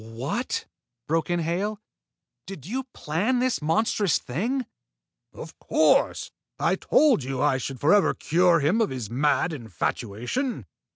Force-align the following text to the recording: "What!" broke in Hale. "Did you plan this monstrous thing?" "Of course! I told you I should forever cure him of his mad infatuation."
"What!" 0.03 0.65
broke 1.05 1.29
in 1.29 1.41
Hale. 1.41 1.79
"Did 2.47 2.65
you 2.65 2.85
plan 2.85 3.37
this 3.37 3.61
monstrous 3.61 4.17
thing?" 4.17 4.65
"Of 5.31 5.59
course! 5.59 6.31
I 6.57 6.75
told 6.75 7.23
you 7.23 7.39
I 7.39 7.59
should 7.59 7.79
forever 7.79 8.15
cure 8.15 8.61
him 8.61 8.81
of 8.81 8.89
his 8.89 9.11
mad 9.11 9.53
infatuation." 9.53 10.65